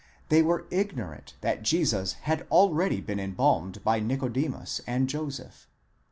they 0.29 0.41
were 0.41 0.65
ignorant 0.71 1.35
that 1.41 1.61
Jesus 1.61 2.13
had 2.23 2.47
already 2.49 2.99
been 2.99 3.19
embalmed 3.19 3.83
by 3.83 3.99
Nicodemus 3.99 4.81
and 4.87 5.07
Joseph.! 5.07 5.67